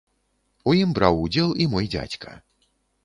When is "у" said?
0.71-0.73